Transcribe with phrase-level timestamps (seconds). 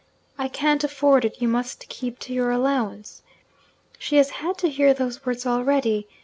[0.35, 3.21] "I can't afford it; you must keep to your allowance."
[3.99, 6.07] She has had to hear those words already.